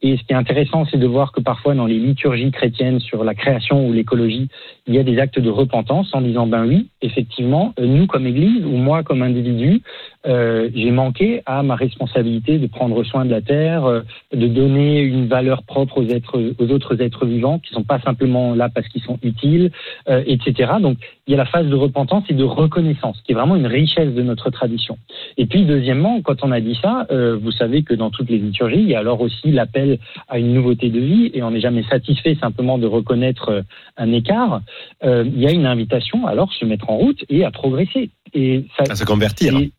Et 0.03 0.17
ce 0.17 0.23
qui 0.23 0.33
est 0.33 0.37
intéressant, 0.37 0.87
c'est 0.91 0.97
de 0.97 1.07
voir 1.07 1.31
que 1.31 1.41
parfois 1.41 1.75
dans 1.75 1.85
les 1.85 1.99
liturgies 1.99 2.51
chrétiennes 2.51 3.01
sur 3.01 3.23
la 3.23 3.35
création 3.35 3.87
ou 3.87 3.93
l'écologie, 3.93 4.49
il 4.87 4.95
y 4.95 4.99
a 4.99 5.03
des 5.03 5.19
actes 5.19 5.39
de 5.39 5.51
repentance 5.51 6.15
en 6.15 6.23
disant 6.23 6.47
ben 6.47 6.67
oui, 6.67 6.89
effectivement, 7.03 7.75
nous 7.79 8.07
comme 8.07 8.27
Église 8.27 8.65
ou 8.65 8.77
moi 8.77 9.03
comme 9.03 9.23
individu, 9.23 9.83
euh, 10.27 10.69
j'ai 10.75 10.91
manqué 10.91 11.43
à 11.47 11.63
ma 11.63 11.75
responsabilité 11.77 12.59
de 12.59 12.67
prendre 12.67 13.03
soin 13.05 13.25
de 13.25 13.31
la 13.31 13.41
terre, 13.41 13.85
euh, 13.87 14.01
de 14.33 14.47
donner 14.47 15.01
une 15.01 15.27
valeur 15.27 15.63
propre 15.63 15.99
aux 15.99 16.09
êtres, 16.09 16.55
aux 16.59 16.71
autres 16.71 17.01
êtres 17.01 17.27
vivants 17.27 17.59
qui 17.59 17.73
sont 17.73 17.85
pas 17.85 18.01
simplement 18.01 18.55
là 18.55 18.69
parce 18.69 18.89
qu'ils 18.89 19.03
sont 19.03 19.19
utiles, 19.23 19.71
euh, 20.09 20.23
etc. 20.27 20.73
Donc 20.81 20.99
il 21.27 21.33
y 21.33 21.35
a 21.35 21.39
la 21.39 21.47
phase 21.47 21.67
de 21.67 21.75
repentance 21.75 22.25
et 22.29 22.35
de 22.35 22.45
reconnaissance 22.45 23.21
qui 23.25 23.33
est 23.33 23.35
vraiment 23.35 23.57
une 23.57 23.67
richesse 23.67 24.13
de 24.13 24.23
notre 24.23 24.51
tradition. 24.51 24.99
Et 25.37 25.47
puis 25.47 25.65
deuxièmement, 25.65 26.21
quand 26.23 26.43
on 26.43 26.53
a 26.53 26.61
dit 26.61 26.79
ça, 26.83 27.07
euh, 27.11 27.37
vous 27.41 27.53
savez 27.53 27.83
que 27.83 27.95
dans 27.95 28.11
toutes 28.11 28.29
les 28.31 28.39
liturgies, 28.39 28.81
il 28.81 28.89
y 28.89 28.95
a 28.95 28.99
alors 29.01 29.21
aussi 29.21 29.51
l'appel 29.53 29.99
à 30.29 30.39
une 30.39 30.53
nouveauté 30.53 30.91
de 30.91 31.01
vie 31.01 31.31
et 31.35 31.43
on 31.43 31.51
n'est 31.51 31.61
jamais 31.61 31.85
satisfait 31.85 32.37
simplement 32.41 32.79
de 32.79 32.87
reconnaître 32.87 33.49
euh, 33.51 33.63
un 33.97 34.13
écart. 34.13 34.61
Euh, 35.05 35.25
il 35.27 35.41
y 35.41 35.47
a 35.47 35.51
une 35.53 35.67
invitation 35.67 36.27
à 36.27 36.31
alors 36.31 36.53
se 36.53 36.65
mettre 36.65 36.89
en 36.91 36.97
route 36.97 37.25
et 37.29 37.45
à 37.45 37.51
progresser. 37.51 38.11
Et 38.35 38.65
ça, 38.77 38.85
À 38.91 38.95
se 38.95 39.05
convertir. 39.05 39.59
et- 39.59 39.73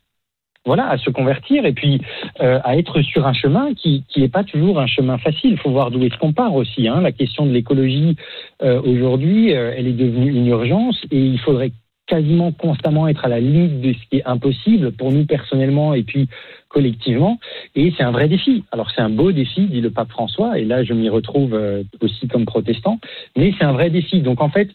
voilà, 0.65 0.89
à 0.89 0.97
se 0.97 1.09
convertir 1.09 1.65
et 1.65 1.73
puis 1.73 2.01
euh, 2.41 2.59
à 2.63 2.77
être 2.77 3.01
sur 3.01 3.25
un 3.25 3.33
chemin 3.33 3.73
qui 3.73 4.03
n'est 4.15 4.29
pas 4.29 4.43
toujours 4.43 4.79
un 4.79 4.87
chemin 4.87 5.17
facile. 5.17 5.51
Il 5.51 5.57
faut 5.57 5.71
voir 5.71 5.91
d'où 5.91 6.03
est-ce 6.03 6.17
qu'on 6.17 6.33
part 6.33 6.53
aussi. 6.53 6.87
Hein. 6.87 7.01
La 7.01 7.11
question 7.11 7.45
de 7.45 7.51
l'écologie 7.51 8.15
euh, 8.61 8.81
aujourd'hui, 8.81 9.55
euh, 9.55 9.73
elle 9.75 9.87
est 9.87 9.93
devenue 9.93 10.29
une 10.29 10.47
urgence 10.47 11.01
et 11.09 11.19
il 11.19 11.39
faudrait 11.39 11.71
quasiment 12.11 12.51
constamment 12.51 13.07
être 13.07 13.23
à 13.23 13.29
la 13.29 13.39
limite 13.39 13.79
de 13.79 13.93
ce 13.93 13.99
qui 14.09 14.17
est 14.17 14.25
impossible 14.25 14.91
pour 14.91 15.13
nous 15.13 15.25
personnellement 15.25 15.93
et 15.93 16.03
puis 16.03 16.27
collectivement. 16.67 17.39
Et 17.75 17.93
c'est 17.95 18.03
un 18.03 18.11
vrai 18.11 18.27
défi. 18.27 18.65
Alors 18.71 18.91
c'est 18.93 19.01
un 19.01 19.09
beau 19.09 19.31
défi, 19.31 19.61
dit 19.67 19.79
le 19.79 19.91
pape 19.91 20.09
François, 20.09 20.59
et 20.59 20.65
là 20.65 20.83
je 20.83 20.93
m'y 20.93 21.07
retrouve 21.07 21.53
euh, 21.53 21.83
aussi 22.01 22.27
comme 22.27 22.45
protestant, 22.45 22.99
mais 23.37 23.53
c'est 23.57 23.63
un 23.63 23.71
vrai 23.71 23.89
défi. 23.89 24.21
Donc 24.21 24.41
en 24.41 24.49
fait, 24.49 24.69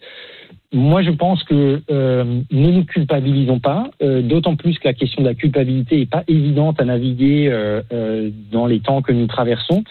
moi, 0.73 1.02
je 1.02 1.11
pense 1.11 1.42
que 1.44 1.80
euh, 1.90 2.42
ne 2.50 2.70
nous 2.70 2.85
culpabilisons 2.85 3.61
pas, 3.61 3.90
euh, 4.02 4.23
d'autant 4.23 4.56
plus 4.56 4.78
que 4.78 4.88
la 4.88 4.94
question 4.94 5.23
de 5.23 5.28
la 5.28 5.35
culpabilité 5.35 5.99
n'est 5.99 6.06
pas 6.06 6.25
évidente 6.28 6.80
à 6.80 6.85
naviguer 6.85 7.49
euh, 7.50 8.30
dans 8.50 8.66
les 8.66 8.80
temps 8.80 9.02
que 9.02 9.12
nous 9.12 9.26
traversons. 9.26 9.85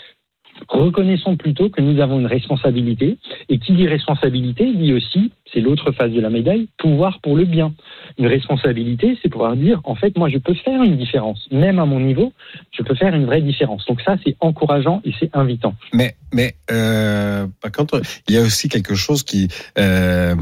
Reconnaissons 0.69 1.35
plutôt 1.35 1.69
que 1.69 1.81
nous 1.81 2.01
avons 2.01 2.19
une 2.19 2.27
responsabilité, 2.27 3.17
et 3.49 3.59
qui 3.59 3.73
dit 3.73 3.87
responsabilité 3.87 4.73
dit 4.73 4.93
aussi, 4.93 5.31
c'est 5.53 5.61
l'autre 5.61 5.91
face 5.91 6.11
de 6.11 6.21
la 6.21 6.29
médaille, 6.29 6.67
pouvoir 6.77 7.19
pour 7.21 7.35
le 7.35 7.45
bien. 7.45 7.73
Une 8.17 8.27
responsabilité, 8.27 9.17
c'est 9.21 9.29
pouvoir 9.29 9.55
dire, 9.55 9.79
en 9.83 9.95
fait, 9.95 10.17
moi, 10.17 10.29
je 10.29 10.37
peux 10.37 10.53
faire 10.53 10.81
une 10.83 10.97
différence, 10.97 11.47
même 11.51 11.79
à 11.79 11.85
mon 11.85 11.99
niveau, 11.99 12.33
je 12.71 12.83
peux 12.83 12.95
faire 12.95 13.13
une 13.13 13.25
vraie 13.25 13.41
différence. 13.41 13.85
Donc 13.85 14.01
ça, 14.01 14.15
c'est 14.25 14.35
encourageant 14.39 15.01
et 15.05 15.11
c'est 15.19 15.35
invitant. 15.35 15.75
Mais, 15.93 16.15
mais 16.33 16.55
euh, 16.71 17.47
par 17.61 17.71
contre, 17.71 18.01
il 18.27 18.35
y 18.35 18.37
a 18.37 18.41
aussi 18.41 18.69
quelque 18.69 18.95
chose 18.95 19.23
qui 19.23 19.47
euh, 19.77 20.35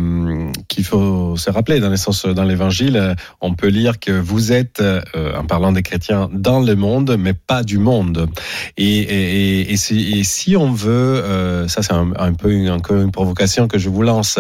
qu'il 0.67 0.83
faut 0.83 1.35
se 1.37 1.49
rappeler 1.49 1.79
dans 1.79 1.89
le 1.89 1.97
sens 1.97 2.25
dans 2.25 2.43
l'Évangile. 2.43 2.97
euh, 2.97 3.15
On 3.41 3.53
peut 3.53 3.67
lire 3.67 3.99
que 3.99 4.11
vous 4.11 4.51
êtes, 4.51 4.81
euh, 4.81 5.01
en 5.35 5.45
parlant 5.45 5.71
des 5.71 5.83
chrétiens, 5.83 6.29
dans 6.31 6.59
le 6.59 6.75
monde, 6.75 7.15
mais 7.19 7.33
pas 7.33 7.63
du 7.63 7.77
monde. 7.77 8.27
Et, 8.77 9.75
si, 9.75 10.55
on 10.57 10.71
veut, 10.71 11.67
ça 11.67 11.81
c'est 11.81 11.93
un, 11.93 12.33
peu 12.33 12.51
une, 12.51 12.69
encore 12.69 13.01
une 13.01 13.11
provocation 13.11 13.67
que 13.67 13.77
je 13.77 13.89
vous 13.89 14.03
lance. 14.03 14.39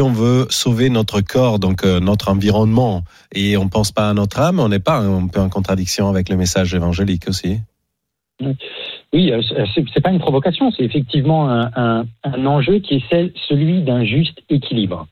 On 0.00 0.12
veut 0.12 0.46
sauver 0.50 0.90
notre 0.90 1.20
corps, 1.20 1.58
donc 1.58 1.84
euh, 1.84 2.00
notre 2.00 2.30
environnement, 2.30 3.02
et 3.34 3.56
on 3.56 3.68
pense 3.68 3.92
pas 3.92 4.10
à 4.10 4.14
notre 4.14 4.40
âme, 4.40 4.60
on 4.60 4.68
n'est 4.68 4.78
pas 4.80 4.98
un 4.98 5.26
peu 5.28 5.40
en 5.40 5.48
contradiction 5.48 6.08
avec 6.08 6.28
le 6.28 6.36
message 6.36 6.74
évangélique 6.74 7.28
aussi. 7.28 7.58
Oui, 9.12 9.30
euh, 9.30 9.40
c'est 9.74 9.84
c'est 9.94 10.00
pas 10.00 10.10
une 10.10 10.18
provocation, 10.18 10.72
c'est 10.72 10.82
effectivement 10.82 11.48
un, 11.50 12.04
enjeu 12.24 12.80
qui 12.80 12.94
est 12.96 13.32
celui 13.48 13.82
d'un 13.82 14.04
juste 14.04 14.40
équilibre. 14.50 15.06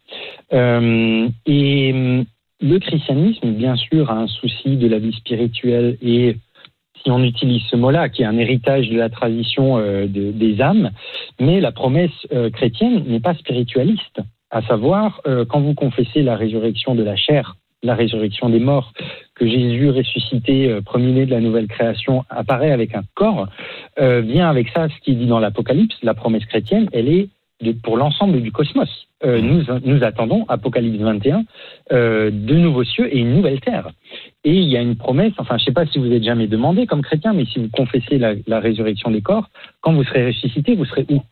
Euh, 0.53 1.29
et 1.47 1.93
hum, 1.93 2.25
le 2.61 2.79
christianisme, 2.79 3.53
bien 3.53 3.77
sûr, 3.77 4.11
a 4.11 4.15
un 4.15 4.27
souci 4.27 4.77
de 4.77 4.89
la 4.89 4.99
vie 4.99 5.13
spirituelle 5.13 5.99
et 6.03 6.37
si 7.03 7.11
on 7.11 7.23
utilise 7.23 7.63
ce 7.71 7.77
mot-là, 7.77 8.09
qui 8.09 8.23
est 8.23 8.27
un 8.27 8.39
héritage 8.39 8.89
de 8.89 8.97
la 8.97 9.09
tradition 9.09 9.79
euh, 9.79 10.07
de- 10.07 10.31
des 10.31 10.61
âmes, 10.61 10.91
mais 11.41 11.61
la 11.61 11.73
promesse 11.73 12.11
euh, 12.33 12.51
chrétienne 12.51 13.05
n'est 13.07 13.21
pas 13.21 13.35
spiritualiste. 13.35 14.21
À 14.53 14.61
savoir, 14.61 15.23
euh, 15.27 15.47
quand 15.47 15.61
vous 15.61 15.73
confessez 15.73 16.23
la 16.23 16.37
résurrection 16.37 16.95
de 16.95 17.03
la 17.03 17.17
chair, 17.17 17.57
la 17.83 17.95
résurrection 17.95 18.51
des 18.51 18.61
morts, 18.61 18.93
que 19.35 19.47
Jésus 19.49 19.89
ressuscité, 19.89 20.69
euh, 20.69 20.83
premier-né 20.83 21.25
de 21.25 21.31
la 21.31 21.41
nouvelle 21.41 21.69
création, 21.69 22.25
apparaît 22.29 22.71
avec 22.71 22.95
un 22.95 23.03
corps, 23.15 23.49
euh, 23.99 24.21
vient 24.21 24.51
avec 24.51 24.69
ça 24.69 24.91
ce 24.91 24.95
qui 25.03 25.17
dit 25.17 25.25
dans 25.25 25.41
l'Apocalypse, 25.41 25.97
la 26.03 26.13
promesse 26.13 26.45
chrétienne, 26.45 26.87
elle 26.93 27.09
est 27.09 27.31
de, 27.63 27.73
pour 27.73 27.97
l'ensemble 27.97 28.43
du 28.43 28.53
cosmos. 28.53 28.91
Euh, 29.25 29.41
nous, 29.41 29.63
nous 29.87 30.05
attendons, 30.05 30.45
Apocalypse 30.49 30.99
21, 30.99 31.45
euh, 31.93 32.31
de 32.31 32.55
nouveaux 32.55 32.85
cieux 32.85 33.09
et 33.11 33.21
une 33.21 33.35
nouvelle 33.35 33.61
terre. 33.61 33.89
Et 34.45 34.53
il 34.53 34.69
y 34.69 34.77
a 34.77 34.83
une 34.83 34.97
promesse, 34.97 35.33
enfin 35.39 35.57
je 35.57 35.63
ne 35.63 35.67
sais 35.67 35.73
pas 35.73 35.87
si 35.87 35.99
vous 35.99 36.13
êtes 36.13 36.25
jamais 36.25 36.47
demandé 36.47 36.87
comme 36.87 37.01
chrétien, 37.01 37.33
mais 37.33 37.47
si 37.47 37.59
vous 37.59 37.71
confessez 37.73 38.19
la, 38.19 38.35
la 38.47 38.61
résurrection 38.61 39.11
des 39.11 39.23
corps, 39.23 39.49
quand 39.81 39.95
vous 39.95 40.05
serez 40.05 40.27
ressuscité, 40.27 40.75
vous 40.75 40.85
serez 40.85 41.07
où? 41.09 41.23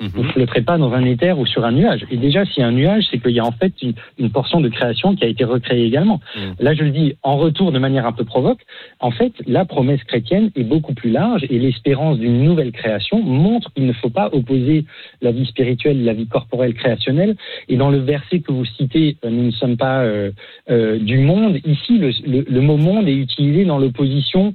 Vous 0.00 0.22
ne 0.22 0.28
flotterez 0.28 0.62
pas 0.62 0.78
dans 0.78 0.92
un 0.92 1.04
éther 1.04 1.36
ou 1.38 1.44
sur 1.46 1.64
un 1.64 1.72
nuage. 1.72 2.06
Et 2.10 2.16
déjà, 2.16 2.44
s'il 2.44 2.60
y 2.60 2.62
a 2.62 2.68
un 2.68 2.72
nuage, 2.72 3.04
c'est 3.10 3.18
qu'il 3.18 3.32
y 3.32 3.40
a 3.40 3.44
en 3.44 3.50
fait 3.50 3.72
une, 3.82 3.94
une 4.18 4.30
portion 4.30 4.60
de 4.60 4.68
création 4.68 5.16
qui 5.16 5.24
a 5.24 5.26
été 5.28 5.42
recréée 5.44 5.84
également. 5.84 6.20
Mm. 6.36 6.40
Là, 6.60 6.74
je 6.74 6.84
le 6.84 6.90
dis 6.90 7.14
en 7.24 7.36
retour 7.36 7.72
de 7.72 7.78
manière 7.80 8.06
un 8.06 8.12
peu 8.12 8.24
provoque. 8.24 8.60
En 9.00 9.10
fait, 9.10 9.32
la 9.46 9.64
promesse 9.64 10.02
chrétienne 10.04 10.50
est 10.54 10.62
beaucoup 10.62 10.94
plus 10.94 11.10
large 11.10 11.44
et 11.50 11.58
l'espérance 11.58 12.18
d'une 12.18 12.44
nouvelle 12.44 12.70
création 12.70 13.20
montre 13.22 13.72
qu'il 13.74 13.86
ne 13.86 13.92
faut 13.92 14.10
pas 14.10 14.28
opposer 14.32 14.84
la 15.20 15.32
vie 15.32 15.46
spirituelle 15.46 16.00
et 16.00 16.04
la 16.04 16.14
vie 16.14 16.28
corporelle 16.28 16.74
créationnelle. 16.74 17.36
Et 17.68 17.76
dans 17.76 17.90
le 17.90 17.98
verset 17.98 18.38
que 18.40 18.52
vous 18.52 18.64
citez, 18.64 19.16
euh, 19.24 19.30
nous 19.30 19.44
ne 19.46 19.50
sommes 19.50 19.76
pas 19.76 20.02
euh, 20.04 20.30
euh, 20.70 20.98
du 20.98 21.18
monde. 21.18 21.58
Ici, 21.64 21.98
le, 21.98 22.10
le- 22.24 22.46
le 22.48 22.60
mot 22.60 22.76
monde 22.76 23.08
est 23.08 23.16
utilisé 23.16 23.64
dans 23.64 23.78
l'opposition 23.78 24.54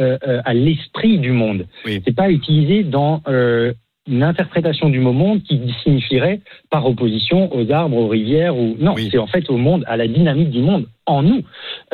euh, 0.00 0.16
euh, 0.26 0.40
à 0.44 0.54
l'esprit 0.54 1.18
du 1.18 1.32
monde. 1.32 1.66
Oui. 1.84 2.00
C'est 2.04 2.14
pas 2.16 2.30
utilisé 2.30 2.82
dans 2.82 3.22
euh, 3.28 3.72
une 4.08 4.22
interprétation 4.22 4.88
du 4.88 4.98
mot 4.98 5.12
monde 5.12 5.42
qui 5.42 5.60
signifierait 5.82 6.40
par 6.70 6.86
opposition 6.86 7.54
aux 7.54 7.70
arbres, 7.70 7.96
aux 7.96 8.08
rivières 8.08 8.56
ou 8.56 8.76
non, 8.78 8.94
Oui. 8.94 9.08
c'est 9.10 9.18
en 9.18 9.26
fait 9.28 9.48
au 9.48 9.56
monde, 9.56 9.84
à 9.86 9.96
la 9.96 10.08
dynamique 10.08 10.50
du 10.50 10.60
monde 10.60 10.86
en 11.06 11.22
nous. 11.22 11.42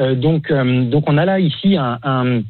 Euh, 0.01 0.15
donc, 0.15 0.51
euh, 0.51 0.85
donc 0.85 1.05
on 1.09 1.19
a 1.19 1.25
là 1.25 1.39
ici 1.39 1.77
un, 1.77 1.99
un- 2.03 2.43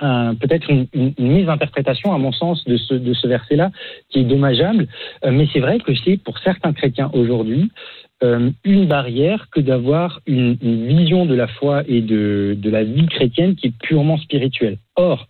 un- 0.00 0.34
peut-être 0.34 0.70
une, 0.70 0.86
une, 0.92 1.12
une 1.18 1.48
à 1.48 2.18
mon 2.18 2.32
sens 2.32 2.64
de 2.64 2.76
ce, 2.76 2.94
de 2.94 3.14
ce 3.14 3.26
verset-là 3.26 3.70
qui 4.10 4.20
est 4.20 4.24
dommageable, 4.24 4.86
Euh, 5.24 5.30
mais 5.32 5.46
c'est 5.52 5.60
vrai 5.60 5.78
que 5.80 5.94
c'est 5.94 6.16
pour 6.16 6.38
certains 6.38 6.72
chrétiens 6.72 7.10
aujourd'hui 7.14 7.70
euh, 8.22 8.50
une 8.64 8.86
barrière 8.86 9.48
que 9.50 9.60
d'avoir 9.60 10.20
une, 10.26 10.56
une 10.62 10.86
vision 10.86 11.26
de 11.26 11.34
la 11.34 11.48
foi 11.48 11.82
et 11.88 12.00
de, 12.00 12.56
de 12.56 12.70
la 12.70 12.84
vie 12.84 13.06
chrétienne 13.06 13.56
qui 13.56 13.68
est 13.68 13.78
purement 13.82 14.18
spirituelle. 14.18 14.78
Or, 14.96 15.26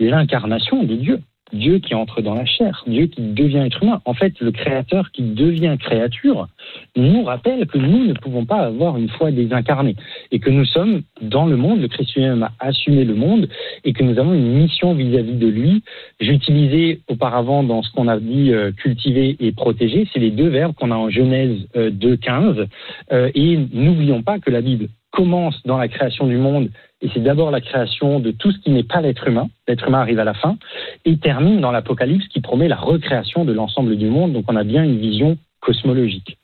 l'incarnation 0.00 0.82
de 0.82 0.94
Dieu, 0.96 1.20
Dieu 1.52 1.78
qui 1.78 1.94
entre 1.94 2.22
dans 2.22 2.34
la 2.34 2.46
chair, 2.46 2.82
Dieu 2.86 3.06
qui 3.06 3.20
devient 3.20 3.58
être 3.58 3.82
humain, 3.82 4.00
en 4.04 4.14
fait, 4.14 4.40
le 4.40 4.50
Créateur 4.50 5.10
qui 5.12 5.22
devient 5.22 5.76
créature, 5.78 6.48
nous 6.96 7.22
rappelle 7.22 7.66
que 7.66 7.78
nous 7.78 8.04
ne 8.06 8.14
pouvons 8.14 8.44
pas 8.44 8.60
avoir 8.60 8.96
une 8.96 9.08
foi 9.08 9.30
désincarnée 9.30 9.96
et 10.32 10.38
que 10.38 10.50
nous 10.50 10.64
sommes 10.64 11.02
dans 11.20 11.46
le 11.46 11.56
monde, 11.56 11.80
le 11.80 11.88
Christ 11.88 12.14
lui-même 12.14 12.42
a 12.42 12.52
assumé 12.60 13.04
le 13.04 13.14
monde 13.14 13.48
et 13.84 13.92
que 13.92 14.02
nous 14.02 14.18
avons 14.18 14.32
une 14.32 14.54
mission 14.54 14.94
vis-à-vis 14.94 15.36
de 15.36 15.46
lui. 15.46 15.82
J'utilisais 16.20 17.00
auparavant 17.08 17.62
dans 17.62 17.82
ce 17.82 17.90
qu'on 17.92 18.08
a 18.08 18.18
dit 18.18 18.52
euh, 18.52 18.72
cultiver 18.72 19.36
et 19.38 19.52
protéger, 19.52 20.08
c'est 20.12 20.20
les 20.20 20.30
deux 20.30 20.48
verbes 20.48 20.74
qu'on 20.74 20.90
a 20.90 20.96
en 20.96 21.10
Genèse 21.10 21.56
euh, 21.76 21.90
2.15 21.90 22.66
euh, 23.12 23.30
et 23.34 23.58
n'oublions 23.72 24.22
pas 24.22 24.38
que 24.38 24.50
la 24.50 24.60
Bible 24.60 24.88
commence 25.14 25.60
dans 25.64 25.78
la 25.78 25.88
création 25.88 26.26
du 26.26 26.36
monde 26.36 26.70
et 27.00 27.10
c'est 27.12 27.20
d'abord 27.20 27.50
la 27.50 27.60
création 27.60 28.18
de 28.18 28.30
tout 28.30 28.50
ce 28.50 28.58
qui 28.58 28.70
n'est 28.70 28.82
pas 28.82 29.00
l'être 29.00 29.28
humain, 29.28 29.48
l'être 29.68 29.86
humain 29.86 30.00
arrive 30.00 30.18
à 30.18 30.24
la 30.24 30.34
fin, 30.34 30.56
et 31.04 31.18
termine 31.18 31.60
dans 31.60 31.70
l'Apocalypse 31.70 32.26
qui 32.28 32.40
promet 32.40 32.66
la 32.66 32.76
recréation 32.76 33.44
de 33.44 33.52
l'ensemble 33.52 33.96
du 33.96 34.06
monde, 34.06 34.32
donc 34.32 34.46
on 34.48 34.56
a 34.56 34.64
bien 34.64 34.82
une 34.82 34.98
vision 34.98 35.36
cosmologique. 35.60 36.38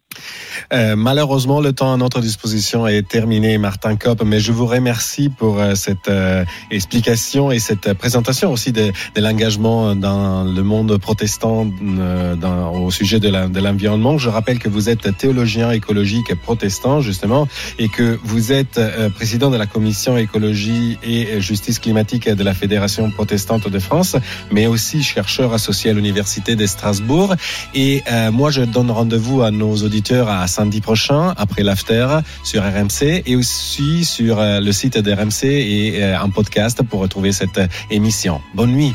Euh, 0.72 0.96
malheureusement, 0.96 1.60
le 1.60 1.72
temps 1.72 1.92
à 1.92 1.96
notre 1.96 2.20
disposition 2.20 2.86
est 2.86 3.06
terminé, 3.06 3.58
Martin 3.58 3.96
Kopp, 3.96 4.22
mais 4.24 4.40
je 4.40 4.52
vous 4.52 4.66
remercie 4.66 5.28
pour 5.28 5.58
euh, 5.60 5.74
cette 5.74 6.08
euh, 6.08 6.44
explication 6.70 7.50
et 7.50 7.58
cette 7.58 7.92
présentation 7.94 8.52
aussi 8.52 8.72
de, 8.72 8.92
de 9.14 9.20
l'engagement 9.20 9.94
dans 9.94 10.44
le 10.44 10.62
monde 10.62 10.96
protestant 10.98 11.66
euh, 11.82 12.36
dans, 12.36 12.72
au 12.72 12.90
sujet 12.90 13.20
de 13.20 13.28
l'environnement. 13.60 14.18
je 14.18 14.28
rappelle 14.28 14.58
que 14.58 14.68
vous 14.68 14.88
êtes 14.88 15.16
théologien 15.16 15.70
écologique 15.70 16.34
protestant, 16.42 17.00
justement, 17.00 17.48
et 17.78 17.88
que 17.88 18.18
vous 18.22 18.52
êtes 18.52 18.78
euh, 18.78 19.10
président 19.10 19.50
de 19.50 19.56
la 19.56 19.66
commission 19.66 20.16
écologie 20.16 20.98
et 21.02 21.40
justice 21.40 21.78
climatique 21.78 22.28
de 22.28 22.44
la 22.44 22.54
Fédération 22.54 23.10
protestante 23.10 23.68
de 23.68 23.78
France, 23.78 24.16
mais 24.50 24.66
aussi 24.66 25.02
chercheur 25.02 25.52
associé 25.52 25.90
à 25.90 25.94
l'Université 25.94 26.56
de 26.56 26.66
Strasbourg. 26.66 27.34
Et 27.74 28.02
moi, 28.32 28.50
je 28.50 28.62
donne 28.62 28.90
rendez-vous 28.90 29.42
à 29.42 29.50
nos 29.50 29.76
auditeurs 29.76 30.28
à 30.28 30.46
samedi 30.50 30.80
prochain, 30.80 31.34
après 31.36 31.62
l'after, 31.62 32.18
sur 32.44 32.62
RMC 32.62 33.22
et 33.24 33.36
aussi 33.36 34.04
sur 34.04 34.38
euh, 34.38 34.60
le 34.60 34.72
site 34.72 34.98
d'RMC 34.98 35.44
et 35.44 36.02
euh, 36.02 36.20
un 36.20 36.28
podcast 36.28 36.82
pour 36.82 37.00
retrouver 37.00 37.32
cette 37.32 37.58
euh, 37.58 37.66
émission. 37.90 38.40
Bonne 38.54 38.72
nuit. 38.72 38.92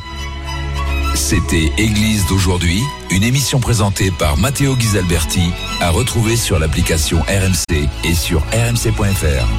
C'était 1.16 1.72
Église 1.78 2.26
d'aujourd'hui, 2.28 2.82
une 3.10 3.24
émission 3.24 3.60
présentée 3.60 4.12
par 4.12 4.38
Matteo 4.38 4.76
Ghisalberti, 4.76 5.50
à 5.82 5.90
retrouver 5.90 6.36
sur 6.36 6.60
l'application 6.60 7.20
RMC 7.22 7.88
et 8.04 8.14
sur 8.14 8.42
rmc.fr. 8.52 9.48